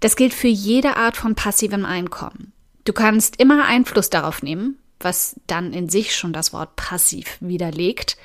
Das 0.02 0.16
gilt 0.16 0.34
für 0.34 0.48
jede 0.48 0.96
Art 0.96 1.16
von 1.16 1.36
passivem 1.36 1.84
Einkommen. 1.84 2.52
Du 2.84 2.92
kannst 2.92 3.36
immer 3.36 3.64
Einfluss 3.64 4.10
darauf 4.10 4.42
nehmen, 4.42 4.76
was 4.98 5.36
dann 5.46 5.72
in 5.72 5.88
sich 5.88 6.16
schon 6.16 6.32
das 6.32 6.52
Wort 6.52 6.74
passiv 6.74 7.38
widerlegt, 7.40 8.16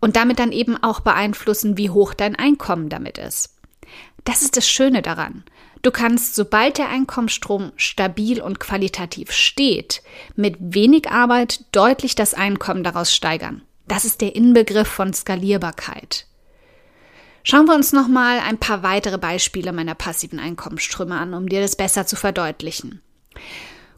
und 0.00 0.16
damit 0.16 0.38
dann 0.38 0.50
eben 0.50 0.82
auch 0.82 1.00
beeinflussen, 1.00 1.76
wie 1.76 1.90
hoch 1.90 2.14
dein 2.14 2.36
Einkommen 2.36 2.88
damit 2.88 3.18
ist. 3.18 3.54
Das 4.24 4.40
ist 4.40 4.56
das 4.56 4.66
Schöne 4.66 5.02
daran. 5.02 5.44
Du 5.82 5.90
kannst, 5.90 6.34
sobald 6.34 6.78
der 6.78 6.88
Einkommensstrom 6.88 7.72
stabil 7.76 8.40
und 8.40 8.58
qualitativ 8.58 9.30
steht, 9.30 10.02
mit 10.36 10.56
wenig 10.58 11.10
Arbeit 11.10 11.66
deutlich 11.72 12.14
das 12.14 12.32
Einkommen 12.32 12.82
daraus 12.82 13.14
steigern. 13.14 13.60
Das 13.86 14.06
ist 14.06 14.22
der 14.22 14.34
Inbegriff 14.34 14.88
von 14.88 15.12
Skalierbarkeit. 15.12 16.26
Schauen 17.42 17.66
wir 17.66 17.74
uns 17.74 17.92
nochmal 17.92 18.38
ein 18.40 18.58
paar 18.58 18.82
weitere 18.82 19.18
Beispiele 19.18 19.72
meiner 19.72 19.94
passiven 19.94 20.38
Einkommensströme 20.38 21.16
an, 21.16 21.34
um 21.34 21.48
dir 21.48 21.60
das 21.60 21.76
besser 21.76 22.06
zu 22.06 22.16
verdeutlichen. 22.16 23.00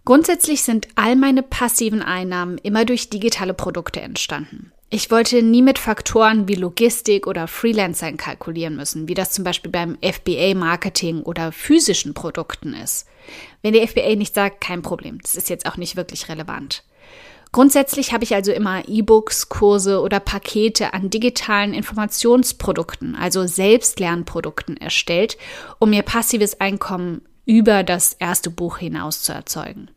Grundsätzlich 0.04 0.62
sind 0.62 0.88
all 0.96 1.16
meine 1.16 1.42
passiven 1.42 2.02
Einnahmen 2.02 2.58
immer 2.58 2.84
durch 2.84 3.10
digitale 3.10 3.54
Produkte 3.54 4.00
entstanden. 4.00 4.72
Ich 4.94 5.10
wollte 5.10 5.42
nie 5.42 5.62
mit 5.62 5.78
Faktoren 5.78 6.48
wie 6.48 6.54
Logistik 6.54 7.26
oder 7.26 7.48
Freelancern 7.48 8.18
kalkulieren 8.18 8.76
müssen, 8.76 9.08
wie 9.08 9.14
das 9.14 9.30
zum 9.30 9.42
Beispiel 9.42 9.70
beim 9.70 9.96
FBA-Marketing 10.02 11.22
oder 11.22 11.50
physischen 11.50 12.12
Produkten 12.12 12.74
ist. 12.74 13.06
Wenn 13.62 13.72
die 13.72 13.86
FBA 13.86 14.16
nicht 14.16 14.34
sagt, 14.34 14.60
kein 14.60 14.82
Problem, 14.82 15.18
das 15.22 15.34
ist 15.34 15.48
jetzt 15.48 15.64
auch 15.64 15.78
nicht 15.78 15.96
wirklich 15.96 16.28
relevant. 16.28 16.84
Grundsätzlich 17.52 18.14
habe 18.14 18.24
ich 18.24 18.34
also 18.34 18.50
immer 18.50 18.88
E-Books, 18.88 19.50
Kurse 19.50 20.00
oder 20.00 20.20
Pakete 20.20 20.94
an 20.94 21.10
digitalen 21.10 21.74
Informationsprodukten, 21.74 23.14
also 23.14 23.46
Selbstlernprodukten 23.46 24.78
erstellt, 24.78 25.36
um 25.78 25.90
mir 25.90 26.02
passives 26.02 26.60
Einkommen 26.62 27.20
über 27.44 27.82
das 27.82 28.14
erste 28.14 28.48
Buch 28.48 28.78
hinaus 28.78 29.22
zu 29.22 29.32
erzeugen. 29.32 29.90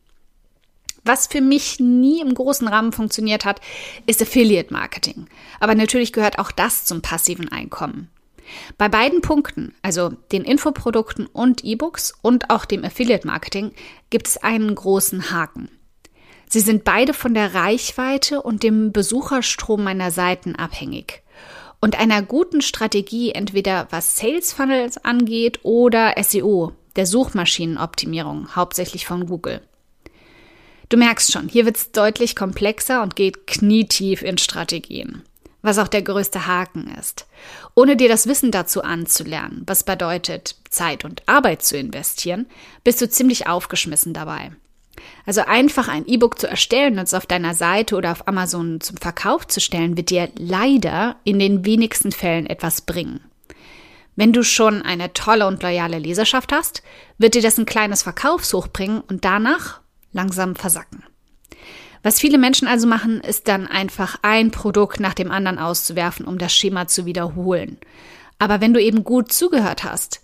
Was 1.02 1.28
für 1.28 1.40
mich 1.40 1.80
nie 1.80 2.20
im 2.20 2.34
großen 2.34 2.68
Rahmen 2.68 2.92
funktioniert 2.92 3.46
hat, 3.46 3.60
ist 4.06 4.20
Affiliate 4.20 4.72
Marketing. 4.72 5.26
Aber 5.58 5.74
natürlich 5.74 6.12
gehört 6.12 6.38
auch 6.38 6.50
das 6.50 6.84
zum 6.84 7.00
passiven 7.00 7.50
Einkommen. 7.50 8.10
Bei 8.76 8.88
beiden 8.88 9.22
Punkten, 9.22 9.74
also 9.82 10.10
den 10.32 10.44
Infoprodukten 10.44 11.26
und 11.26 11.64
E-Books 11.64 12.12
und 12.22 12.50
auch 12.50 12.64
dem 12.64 12.84
Affiliate 12.84 13.26
Marketing, 13.26 13.72
gibt 14.10 14.26
es 14.26 14.36
einen 14.36 14.74
großen 14.74 15.30
Haken. 15.30 15.70
Sie 16.48 16.60
sind 16.60 16.84
beide 16.84 17.12
von 17.12 17.34
der 17.34 17.54
Reichweite 17.54 18.42
und 18.42 18.62
dem 18.62 18.92
Besucherstrom 18.92 19.82
meiner 19.82 20.10
Seiten 20.10 20.54
abhängig. 20.54 21.22
Und 21.80 21.98
einer 21.98 22.22
guten 22.22 22.62
Strategie, 22.62 23.32
entweder 23.32 23.88
was 23.90 24.16
Sales 24.16 24.52
Funnels 24.52 24.96
angeht 25.04 25.60
oder 25.64 26.14
SEO, 26.22 26.72
der 26.96 27.06
Suchmaschinenoptimierung, 27.06 28.56
hauptsächlich 28.56 29.06
von 29.06 29.26
Google. 29.26 29.60
Du 30.88 30.96
merkst 30.96 31.32
schon, 31.32 31.48
hier 31.48 31.66
wird 31.66 31.76
es 31.76 31.90
deutlich 31.90 32.36
komplexer 32.36 33.02
und 33.02 33.16
geht 33.16 33.46
knietief 33.46 34.22
in 34.22 34.38
Strategien. 34.38 35.22
was 35.66 35.78
auch 35.78 35.88
der 35.88 36.02
größte 36.02 36.46
Haken 36.46 36.94
ist. 36.98 37.26
Ohne 37.74 37.96
dir 37.96 38.08
das 38.08 38.28
Wissen 38.28 38.52
dazu 38.52 38.82
anzulernen, 38.82 39.64
was 39.66 39.82
bedeutet, 39.82 40.54
Zeit 40.70 41.04
und 41.04 41.22
Arbeit 41.26 41.62
zu 41.62 41.76
investieren, 41.76 42.46
bist 42.84 43.00
du 43.00 43.08
ziemlich 43.08 43.48
aufgeschmissen 43.48 44.14
dabei. 44.14 44.52
Also 45.24 45.42
einfach 45.42 45.88
ein 45.88 46.06
E-Book 46.06 46.38
zu 46.38 46.46
erstellen 46.46 46.98
und 46.98 47.04
es 47.04 47.14
auf 47.14 47.26
deiner 47.26 47.54
Seite 47.54 47.96
oder 47.96 48.12
auf 48.12 48.28
Amazon 48.28 48.80
zum 48.80 48.96
Verkauf 48.96 49.46
zu 49.46 49.60
stellen, 49.60 49.96
wird 49.96 50.10
dir 50.10 50.28
leider 50.38 51.16
in 51.24 51.38
den 51.38 51.64
wenigsten 51.64 52.12
Fällen 52.12 52.46
etwas 52.46 52.80
bringen. 52.80 53.20
Wenn 54.16 54.32
du 54.32 54.42
schon 54.42 54.82
eine 54.82 55.12
tolle 55.12 55.46
und 55.46 55.62
loyale 55.62 55.98
Leserschaft 55.98 56.52
hast, 56.52 56.82
wird 57.18 57.34
dir 57.34 57.42
das 57.42 57.58
ein 57.58 57.66
kleines 57.66 58.02
Verkaufshoch 58.02 58.68
bringen 58.68 59.02
und 59.08 59.24
danach 59.24 59.80
langsam 60.12 60.56
versacken. 60.56 61.04
Was 62.02 62.20
viele 62.20 62.38
Menschen 62.38 62.68
also 62.68 62.86
machen, 62.86 63.20
ist 63.20 63.48
dann 63.48 63.66
einfach 63.66 64.18
ein 64.22 64.50
Produkt 64.50 65.00
nach 65.00 65.14
dem 65.14 65.30
anderen 65.30 65.58
auszuwerfen, 65.58 66.24
um 66.24 66.38
das 66.38 66.54
Schema 66.54 66.86
zu 66.86 67.04
wiederholen. 67.04 67.78
Aber 68.38 68.60
wenn 68.60 68.72
du 68.72 68.80
eben 68.80 69.04
gut 69.04 69.32
zugehört 69.32 69.84
hast, 69.84 70.20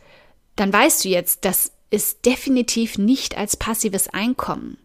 dann 0.57 0.73
weißt 0.73 1.05
du 1.05 1.09
jetzt, 1.09 1.45
dass 1.45 1.73
es 1.93 2.21
definitiv 2.21 2.99
nicht 2.99 3.37
als 3.37 3.57
passives 3.57 4.09
Einkommen 4.09 4.79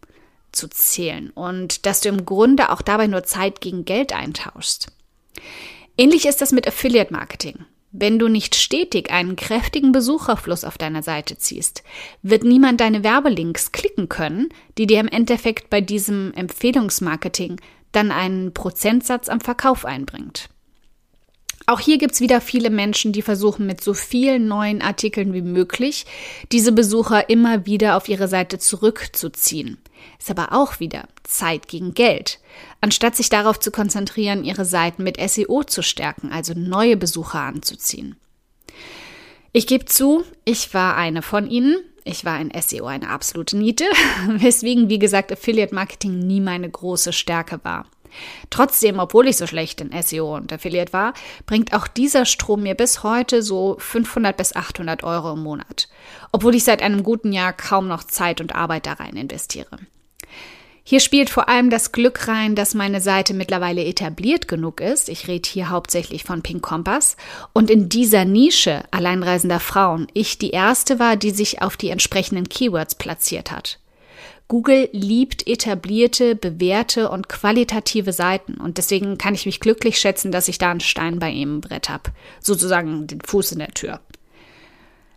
zu 0.52 0.68
zählen 0.68 1.32
und 1.32 1.86
dass 1.86 2.02
du 2.02 2.10
im 2.10 2.26
Grunde 2.26 2.72
auch 2.72 2.82
dabei 2.82 3.08
nur 3.08 3.24
Zeit 3.24 3.62
gegen 3.62 3.86
Geld 3.86 4.14
eintauschst. 4.14 4.88
Ähnlich 5.98 6.26
ist 6.26 6.42
das 6.42 6.52
mit 6.52 6.68
Affiliate 6.68 7.14
Marketing. 7.14 7.66
Wenn 7.92 8.20
du 8.20 8.28
nicht 8.28 8.56
stetig 8.56 9.12
einen 9.12 9.36
kräftigen 9.36 9.92
Besucherfluss 9.92 10.66
auf 10.66 10.78
deiner 10.78 11.02
Seite 11.02 11.38
ziehst, 11.38 11.84
wird 12.22 12.44
niemand 12.44 12.82
deine 12.82 13.04
Werbelinks 13.04 13.72
klicken 13.72 14.10
können, 14.10 14.50
die 14.78 14.86
dir 14.86 15.00
im 15.00 15.08
Endeffekt 15.08 15.70
bei 15.70 15.82
diesem 15.82 16.34
Empfehlungsmarketing 16.34 17.60
dann 17.94 18.12
einen 18.12 18.54
Prozentsatz 18.54 19.30
am 19.30 19.40
Verkauf 19.40 19.86
einbringt. 19.86 20.50
Auch 21.70 21.82
hier 21.82 21.98
gibt's 21.98 22.22
wieder 22.22 22.40
viele 22.40 22.70
Menschen, 22.70 23.12
die 23.12 23.22
versuchen 23.22 23.66
mit 23.66 23.84
so 23.84 23.94
vielen 23.94 24.48
neuen 24.48 24.82
Artikeln 24.82 25.34
wie 25.34 25.42
möglich 25.42 26.06
diese 26.54 26.72
Besucher 26.72 27.30
immer 27.30 27.66
wieder 27.66 27.98
auf 27.98 28.08
ihre 28.08 28.30
Seite 28.30 28.58
zurückzuziehen. 28.58 29.78
Ist 30.18 30.32
aber 30.32 30.54
auch 30.54 30.80
wieder 30.80 31.10
Zeit 31.24 31.68
gegen 31.68 31.94
Geld. 31.94 32.40
Anstatt 32.80 33.18
sich 33.18 33.28
darauf 33.28 33.60
zu 33.60 33.72
konzentrieren, 33.72 34.46
ihre 34.46 34.64
Seiten 34.64 35.04
mit 35.04 35.20
SEO 35.30 35.66
zu 35.66 35.84
stärken, 35.84 36.32
also 36.32 36.54
neue 36.56 36.96
Besucher 36.96 37.42
anzuziehen. 37.42 38.16
Ich 39.52 39.68
gebe 39.68 39.86
zu, 39.86 40.24
ich 40.46 40.74
war 40.74 40.96
eine 40.96 41.22
von 41.22 41.50
ihnen. 41.50 41.76
Ich 42.06 42.24
war 42.24 42.40
in 42.40 42.54
SEO 42.62 42.86
eine 42.86 43.10
absolute 43.10 43.58
Niete, 43.58 43.84
weswegen, 44.30 44.88
wie 44.88 45.00
gesagt, 45.00 45.34
Affiliate 45.34 45.76
Marketing 45.76 46.20
nie 46.20 46.40
meine 46.40 46.70
große 46.70 47.12
Stärke 47.12 47.60
war. 47.64 47.88
Trotzdem, 48.50 49.00
obwohl 49.00 49.28
ich 49.28 49.38
so 49.38 49.48
schlecht 49.48 49.82
in 49.82 49.92
SEO 50.02 50.36
und 50.36 50.52
Affiliate 50.52 50.94
war, 50.94 51.14
bringt 51.46 51.74
auch 51.74 51.88
dieser 51.88 52.26
Strom 52.26 52.64
mir 52.64 52.76
bis 52.76 53.04
heute 53.04 53.42
so 53.42 53.78
500 53.80 54.36
bis 54.36 54.56
800 54.56 55.04
Euro 55.04 55.34
im 55.34 55.44
Monat, 55.44 55.88
obwohl 56.32 56.56
ich 56.56 56.64
seit 56.64 56.82
einem 56.82 57.04
guten 57.04 57.34
Jahr 57.34 57.54
kaum 57.54 57.88
noch 57.88 58.04
Zeit 58.04 58.42
und 58.42 58.56
Arbeit 58.56 58.86
da 58.86 58.94
rein 58.94 59.16
investiere. 59.16 59.80
Hier 60.90 61.02
spielt 61.02 61.30
vor 61.30 61.50
allem 61.50 61.70
das 61.70 61.92
Glück 61.92 62.30
rein, 62.30 62.56
dass 62.56 62.74
meine 62.74 63.02
Seite 63.02 63.34
mittlerweile 63.34 63.84
etabliert 63.84 64.48
genug 64.48 64.80
ist. 64.80 65.10
Ich 65.10 65.28
rede 65.28 65.50
hier 65.50 65.70
hauptsächlich 65.70 66.24
von 66.24 66.44
Pink 66.44 66.62
Kompass. 66.62 67.18
Und 67.52 67.70
in 67.70 67.90
dieser 67.90 68.24
Nische 68.24 68.86
alleinreisender 68.92 69.60
Frauen 69.60 70.08
ich 70.14 70.38
die 70.38 70.52
erste 70.52 70.98
war, 70.98 71.18
die 71.18 71.32
sich 71.32 71.62
auf 71.62 71.76
die 71.76 71.90
entsprechenden 71.90 72.48
Keywords 72.48 72.96
platziert 72.96 73.52
hat. 73.52 73.80
Google 74.48 74.88
liebt 74.94 75.46
etablierte, 75.48 76.36
bewährte 76.36 77.10
und 77.10 77.28
qualitative 77.28 78.14
Seiten 78.14 78.56
und 78.56 78.78
deswegen 78.78 79.18
kann 79.18 79.36
ich 79.36 79.46
mich 79.46 79.60
glücklich 79.60 80.00
schätzen, 80.00 80.32
dass 80.32 80.48
ich 80.48 80.58
da 80.58 80.72
einen 80.72 80.80
Stein 80.80 81.20
bei 81.20 81.30
ihm 81.30 81.56
im 81.56 81.62
Brett 81.62 81.90
habe, 81.90 82.12
sozusagen 82.40 83.08
den 83.08 83.22
Fuß 83.22 83.52
in 83.54 83.60
der 83.60 83.74
Tür. 83.74 84.00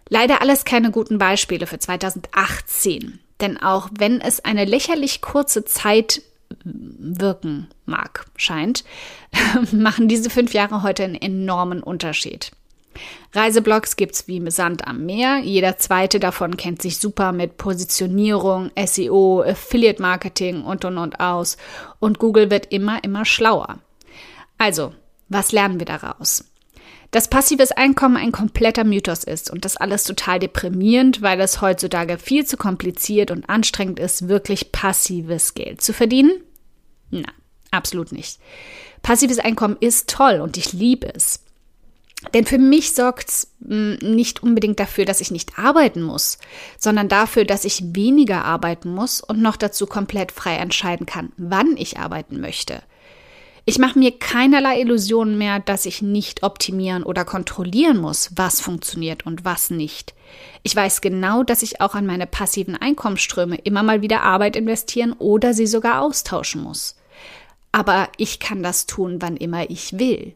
Leider 0.08 0.40
alles 0.40 0.64
keine 0.64 0.90
guten 0.90 1.18
Beispiele 1.18 1.68
für 1.68 1.78
2018, 1.78 3.20
denn 3.40 3.56
auch 3.62 3.88
wenn 3.96 4.20
es 4.20 4.44
eine 4.44 4.64
lächerlich 4.64 5.20
kurze 5.20 5.64
Zeit 5.64 6.22
wirken 6.64 7.68
mag, 7.86 8.26
scheint, 8.34 8.84
machen 9.72 10.08
diese 10.08 10.30
fünf 10.30 10.52
Jahre 10.52 10.82
heute 10.82 11.04
einen 11.04 11.14
enormen 11.14 11.84
Unterschied. 11.84 12.50
Reiseblogs 13.32 13.96
gibt's 13.96 14.26
wie 14.26 14.50
Sand 14.50 14.86
am 14.86 15.06
Meer. 15.06 15.38
Jeder 15.38 15.78
zweite 15.78 16.18
davon 16.18 16.56
kennt 16.56 16.82
sich 16.82 16.98
super 16.98 17.32
mit 17.32 17.56
Positionierung, 17.56 18.70
SEO, 18.84 19.42
Affiliate 19.42 20.02
Marketing 20.02 20.62
und 20.62 20.84
und 20.84 20.98
und 20.98 21.20
aus. 21.20 21.56
Und 22.00 22.18
Google 22.18 22.50
wird 22.50 22.66
immer, 22.72 23.04
immer 23.04 23.24
schlauer. 23.24 23.78
Also, 24.58 24.92
was 25.28 25.52
lernen 25.52 25.78
wir 25.78 25.86
daraus? 25.86 26.44
Dass 27.12 27.28
passives 27.28 27.72
Einkommen 27.72 28.16
ein 28.16 28.30
kompletter 28.30 28.84
Mythos 28.84 29.24
ist 29.24 29.50
und 29.50 29.64
das 29.64 29.76
alles 29.76 30.04
total 30.04 30.38
deprimierend, 30.38 31.22
weil 31.22 31.40
es 31.40 31.60
heutzutage 31.60 32.18
viel 32.18 32.46
zu 32.46 32.56
kompliziert 32.56 33.30
und 33.30 33.48
anstrengend 33.48 33.98
ist, 33.98 34.28
wirklich 34.28 34.70
passives 34.70 35.54
Geld 35.54 35.80
zu 35.80 35.92
verdienen? 35.92 36.32
Na, 37.10 37.28
absolut 37.72 38.12
nicht. 38.12 38.38
Passives 39.02 39.40
Einkommen 39.40 39.76
ist 39.80 40.08
toll 40.08 40.40
und 40.40 40.56
ich 40.56 40.72
liebe 40.72 41.12
es. 41.12 41.44
Denn 42.34 42.44
für 42.44 42.58
mich 42.58 42.92
sorgt 42.92 43.30
es 43.30 43.52
hm, 43.66 43.96
nicht 44.02 44.42
unbedingt 44.42 44.78
dafür, 44.78 45.04
dass 45.04 45.20
ich 45.20 45.30
nicht 45.30 45.58
arbeiten 45.58 46.02
muss, 46.02 46.38
sondern 46.78 47.08
dafür, 47.08 47.44
dass 47.44 47.64
ich 47.64 47.94
weniger 47.94 48.44
arbeiten 48.44 48.94
muss 48.94 49.20
und 49.20 49.40
noch 49.40 49.56
dazu 49.56 49.86
komplett 49.86 50.30
frei 50.30 50.56
entscheiden 50.56 51.06
kann, 51.06 51.32
wann 51.36 51.76
ich 51.76 51.98
arbeiten 51.98 52.40
möchte. 52.40 52.82
Ich 53.64 53.78
mache 53.78 53.98
mir 53.98 54.18
keinerlei 54.18 54.80
Illusionen 54.80 55.38
mehr, 55.38 55.60
dass 55.60 55.86
ich 55.86 56.02
nicht 56.02 56.42
optimieren 56.42 57.02
oder 57.02 57.24
kontrollieren 57.24 57.98
muss, 57.98 58.30
was 58.34 58.60
funktioniert 58.60 59.26
und 59.26 59.44
was 59.44 59.70
nicht. 59.70 60.14
Ich 60.62 60.74
weiß 60.74 61.00
genau, 61.00 61.42
dass 61.42 61.62
ich 61.62 61.80
auch 61.80 61.94
an 61.94 62.06
meine 62.06 62.26
passiven 62.26 62.76
Einkommensströme 62.76 63.56
immer 63.56 63.82
mal 63.82 64.02
wieder 64.02 64.22
Arbeit 64.22 64.56
investieren 64.56 65.12
oder 65.12 65.54
sie 65.54 65.66
sogar 65.66 66.02
austauschen 66.02 66.62
muss. 66.62 66.96
Aber 67.72 68.08
ich 68.16 68.40
kann 68.40 68.62
das 68.62 68.86
tun, 68.86 69.18
wann 69.20 69.36
immer 69.36 69.70
ich 69.70 69.98
will. 69.98 70.34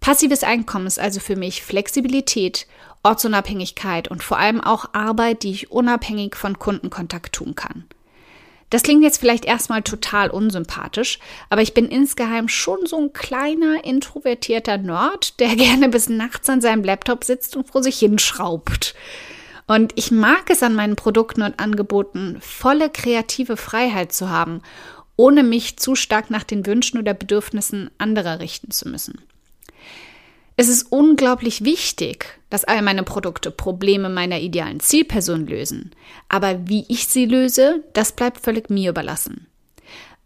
Passives 0.00 0.42
Einkommen 0.42 0.86
ist 0.86 0.98
also 0.98 1.20
für 1.20 1.36
mich 1.36 1.62
Flexibilität, 1.62 2.66
Ortsunabhängigkeit 3.02 4.08
und 4.08 4.22
vor 4.22 4.38
allem 4.38 4.60
auch 4.60 4.92
Arbeit, 4.92 5.42
die 5.42 5.50
ich 5.50 5.70
unabhängig 5.70 6.36
von 6.36 6.58
Kundenkontakt 6.58 7.34
tun 7.34 7.54
kann. 7.54 7.84
Das 8.70 8.82
klingt 8.82 9.02
jetzt 9.02 9.18
vielleicht 9.18 9.46
erstmal 9.46 9.82
total 9.82 10.28
unsympathisch, 10.30 11.18
aber 11.48 11.62
ich 11.62 11.72
bin 11.72 11.86
insgeheim 11.86 12.48
schon 12.48 12.84
so 12.84 12.98
ein 12.98 13.12
kleiner, 13.14 13.84
introvertierter 13.84 14.76
Nerd, 14.76 15.40
der 15.40 15.56
gerne 15.56 15.88
bis 15.88 16.08
nachts 16.08 16.48
an 16.50 16.60
seinem 16.60 16.84
Laptop 16.84 17.24
sitzt 17.24 17.56
und 17.56 17.68
vor 17.68 17.82
sich 17.82 17.98
hinschraubt. 17.98 18.94
Und 19.66 19.92
ich 19.96 20.10
mag 20.10 20.48
es 20.48 20.62
an 20.62 20.74
meinen 20.74 20.96
Produkten 20.96 21.42
und 21.42 21.60
Angeboten, 21.60 22.38
volle 22.40 22.88
kreative 22.90 23.56
Freiheit 23.56 24.12
zu 24.12 24.30
haben, 24.30 24.62
ohne 25.16 25.42
mich 25.42 25.78
zu 25.78 25.94
stark 25.94 26.30
nach 26.30 26.44
den 26.44 26.64
Wünschen 26.64 26.98
oder 26.98 27.12
Bedürfnissen 27.12 27.90
anderer 27.98 28.40
richten 28.40 28.70
zu 28.70 28.88
müssen. 28.88 29.20
Es 30.60 30.66
ist 30.66 30.90
unglaublich 30.90 31.62
wichtig, 31.64 32.36
dass 32.50 32.64
all 32.64 32.82
meine 32.82 33.04
Produkte 33.04 33.52
Probleme 33.52 34.08
meiner 34.08 34.40
idealen 34.40 34.80
Zielperson 34.80 35.46
lösen. 35.46 35.92
Aber 36.28 36.66
wie 36.66 36.84
ich 36.88 37.06
sie 37.06 37.26
löse, 37.26 37.84
das 37.92 38.10
bleibt 38.10 38.40
völlig 38.40 38.68
mir 38.68 38.90
überlassen. 38.90 39.46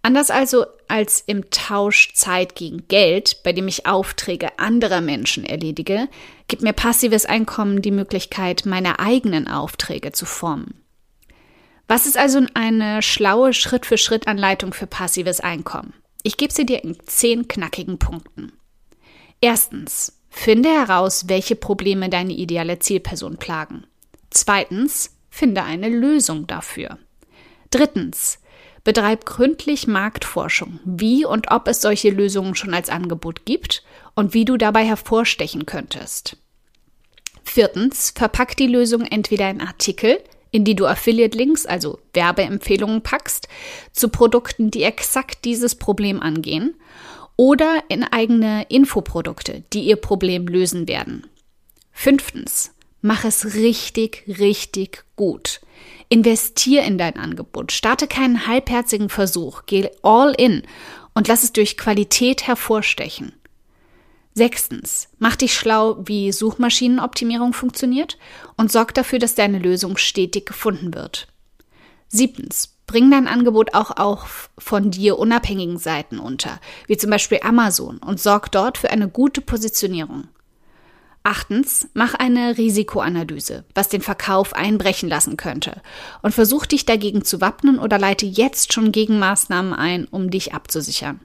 Anders 0.00 0.30
also 0.30 0.64
als 0.88 1.22
im 1.26 1.50
Tausch 1.50 2.14
Zeit 2.14 2.54
gegen 2.54 2.88
Geld, 2.88 3.42
bei 3.44 3.52
dem 3.52 3.68
ich 3.68 3.84
Aufträge 3.84 4.58
anderer 4.58 5.02
Menschen 5.02 5.44
erledige, 5.44 6.08
gibt 6.48 6.62
mir 6.62 6.72
passives 6.72 7.26
Einkommen 7.26 7.82
die 7.82 7.90
Möglichkeit, 7.90 8.62
meine 8.64 9.00
eigenen 9.00 9.48
Aufträge 9.48 10.12
zu 10.12 10.24
formen. 10.24 10.80
Was 11.88 12.06
ist 12.06 12.16
also 12.16 12.40
eine 12.54 13.02
schlaue 13.02 13.52
Schritt-für-Schritt-Anleitung 13.52 14.72
für 14.72 14.86
passives 14.86 15.40
Einkommen? 15.40 15.92
Ich 16.22 16.38
gebe 16.38 16.54
sie 16.54 16.64
dir 16.64 16.82
in 16.82 16.96
zehn 17.04 17.48
knackigen 17.48 17.98
Punkten. 17.98 18.52
Erstens, 19.42 20.21
Finde 20.34 20.70
heraus, 20.70 21.28
welche 21.28 21.54
Probleme 21.54 22.08
deine 22.08 22.32
ideale 22.32 22.78
Zielperson 22.78 23.36
plagen. 23.36 23.84
Zweitens, 24.30 25.14
finde 25.30 25.62
eine 25.62 25.88
Lösung 25.88 26.46
dafür. 26.46 26.98
Drittens, 27.70 28.38
betreib 28.82 29.26
gründlich 29.26 29.86
Marktforschung, 29.86 30.80
wie 30.84 31.24
und 31.24 31.50
ob 31.50 31.68
es 31.68 31.82
solche 31.82 32.10
Lösungen 32.10 32.54
schon 32.54 32.74
als 32.74 32.88
Angebot 32.88 33.44
gibt 33.44 33.84
und 34.16 34.34
wie 34.34 34.44
du 34.44 34.56
dabei 34.56 34.84
hervorstechen 34.84 35.66
könntest. 35.66 36.38
Viertens, 37.44 38.12
verpack 38.16 38.56
die 38.56 38.66
Lösung 38.66 39.02
entweder 39.02 39.48
in 39.50 39.60
Artikel, 39.60 40.18
in 40.50 40.64
die 40.64 40.74
du 40.74 40.86
Affiliate-Links, 40.86 41.66
also 41.66 41.98
Werbeempfehlungen 42.14 43.02
packst, 43.02 43.48
zu 43.92 44.08
Produkten, 44.08 44.70
die 44.70 44.82
exakt 44.82 45.44
dieses 45.44 45.74
Problem 45.74 46.20
angehen 46.20 46.74
oder 47.42 47.82
in 47.88 48.04
eigene 48.04 48.66
Infoprodukte, 48.68 49.64
die 49.72 49.80
ihr 49.80 49.96
Problem 49.96 50.46
lösen 50.46 50.86
werden. 50.86 51.26
Fünftens, 51.90 52.70
mach 53.00 53.24
es 53.24 53.56
richtig, 53.56 54.22
richtig 54.28 55.02
gut. 55.16 55.60
Investier 56.08 56.84
in 56.84 56.98
dein 56.98 57.16
Angebot, 57.16 57.72
starte 57.72 58.06
keinen 58.06 58.46
halbherzigen 58.46 59.08
Versuch, 59.08 59.62
geh 59.66 59.90
all 60.02 60.32
in 60.38 60.62
und 61.14 61.26
lass 61.26 61.42
es 61.42 61.52
durch 61.52 61.76
Qualität 61.76 62.46
hervorstechen. 62.46 63.32
Sechstens, 64.34 65.08
mach 65.18 65.34
dich 65.34 65.52
schlau, 65.52 65.96
wie 66.04 66.30
Suchmaschinenoptimierung 66.30 67.54
funktioniert 67.54 68.18
und 68.56 68.70
sorg 68.70 68.94
dafür, 68.94 69.18
dass 69.18 69.34
deine 69.34 69.58
Lösung 69.58 69.96
stetig 69.96 70.46
gefunden 70.46 70.94
wird. 70.94 71.26
Siebtens, 72.06 72.76
bring 72.92 73.10
dein 73.10 73.26
Angebot 73.26 73.72
auch 73.72 73.96
auf 73.96 74.50
von 74.58 74.90
dir 74.90 75.18
unabhängigen 75.18 75.78
Seiten 75.78 76.18
unter, 76.18 76.60
wie 76.86 76.98
zum 76.98 77.08
Beispiel 77.08 77.40
Amazon, 77.42 77.96
und 77.96 78.20
sorg 78.20 78.52
dort 78.52 78.76
für 78.76 78.90
eine 78.90 79.08
gute 79.08 79.40
Positionierung. 79.40 80.28
Achtens, 81.22 81.88
mach 81.94 82.12
eine 82.12 82.58
Risikoanalyse, 82.58 83.64
was 83.74 83.88
den 83.88 84.02
Verkauf 84.02 84.52
einbrechen 84.52 85.08
lassen 85.08 85.38
könnte, 85.38 85.80
und 86.20 86.34
versuch 86.34 86.66
dich 86.66 86.84
dagegen 86.84 87.24
zu 87.24 87.40
wappnen 87.40 87.78
oder 87.78 87.96
leite 87.96 88.26
jetzt 88.26 88.74
schon 88.74 88.92
Gegenmaßnahmen 88.92 89.72
ein, 89.72 90.04
um 90.04 90.30
dich 90.30 90.52
abzusichern. 90.52 91.20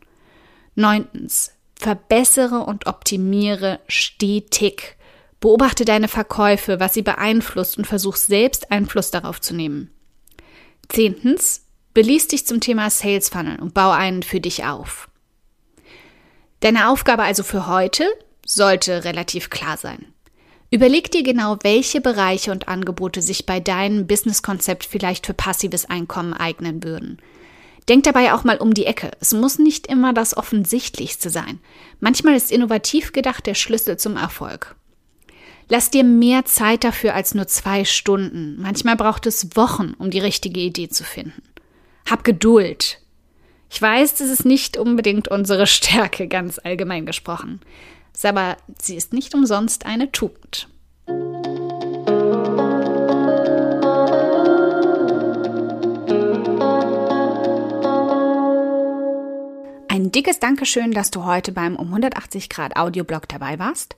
Neuntens, 0.75 1.51
verbessere 1.75 2.59
und 2.59 2.87
optimiere 2.87 3.81
stetig. 3.89 4.95
Beobachte 5.41 5.83
deine 5.83 6.07
Verkäufe, 6.07 6.79
was 6.79 6.93
sie 6.93 7.01
beeinflusst 7.01 7.77
und 7.77 7.87
versuch 7.87 8.15
selbst 8.15 8.71
Einfluss 8.71 9.11
darauf 9.11 9.41
zu 9.41 9.53
nehmen. 9.53 9.91
Zehntens, 10.89 11.65
beließ 11.93 12.27
dich 12.27 12.45
zum 12.45 12.61
Thema 12.61 12.89
Sales 12.89 13.29
Funnel 13.29 13.59
und 13.59 13.73
baue 13.73 13.95
einen 13.95 14.23
für 14.23 14.39
dich 14.39 14.65
auf. 14.65 15.09
Deine 16.59 16.89
Aufgabe 16.89 17.23
also 17.23 17.43
für 17.43 17.67
heute 17.67 18.05
sollte 18.45 19.03
relativ 19.03 19.49
klar 19.49 19.77
sein. 19.77 20.05
Überleg 20.69 21.11
dir 21.11 21.23
genau, 21.23 21.57
welche 21.61 22.01
Bereiche 22.01 22.51
und 22.51 22.67
Angebote 22.67 23.21
sich 23.21 23.45
bei 23.45 23.59
deinem 23.59 24.07
Businesskonzept 24.07 24.85
vielleicht 24.85 25.25
für 25.25 25.33
passives 25.33 25.85
Einkommen 25.89 26.33
eignen 26.33 26.83
würden. 26.83 27.21
Denk 27.87 28.03
dabei 28.03 28.33
auch 28.33 28.43
mal 28.43 28.57
um 28.57 28.73
die 28.73 28.85
Ecke. 28.85 29.11
Es 29.21 29.33
muss 29.33 29.59
nicht 29.59 29.87
immer 29.87 30.13
das 30.13 30.35
Offensichtlichste 30.35 31.29
sein. 31.29 31.59
Manchmal 31.99 32.35
ist 32.35 32.51
innovativ 32.51 33.13
gedacht 33.13 33.45
der 33.45 33.53
Schlüssel 33.53 33.97
zum 33.97 34.17
Erfolg. 34.17 34.75
Lass 35.69 35.89
dir 35.89 36.05
mehr 36.05 36.45
Zeit 36.45 36.83
dafür 36.85 37.13
als 37.13 37.33
nur 37.33 37.47
zwei 37.47 37.83
Stunden. 37.83 38.55
Manchmal 38.61 38.95
braucht 38.95 39.25
es 39.25 39.55
Wochen, 39.55 39.93
um 39.97 40.09
die 40.09 40.19
richtige 40.19 40.61
Idee 40.61 40.87
zu 40.87 41.03
finden. 41.03 41.41
Hab 42.09 42.23
Geduld. 42.23 43.01
Ich 43.69 43.81
weiß, 43.81 44.15
das 44.15 44.29
ist 44.29 44.45
nicht 44.45 44.77
unbedingt 44.77 45.27
unsere 45.27 45.67
Stärke, 45.67 46.27
ganz 46.27 46.59
allgemein 46.63 47.05
gesprochen. 47.05 47.59
Aber 48.23 48.55
sie 48.81 48.95
ist 48.95 49.13
nicht 49.13 49.35
umsonst 49.35 49.85
eine 49.85 50.11
Tugend. 50.11 50.69
Ein 59.89 60.11
dickes 60.11 60.39
Dankeschön, 60.39 60.93
dass 60.93 61.11
du 61.11 61.25
heute 61.25 61.51
beim 61.51 61.75
um 61.75 61.87
180 61.87 62.49
Grad 62.49 62.77
Audioblog 62.77 63.27
dabei 63.27 63.59
warst. 63.59 63.97